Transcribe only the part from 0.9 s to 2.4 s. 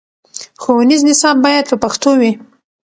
نصاب باید په پښتو وي.